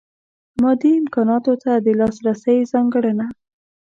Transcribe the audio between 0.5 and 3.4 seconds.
مادي امکاناتو ته د لاسرسۍ ځانګړنه.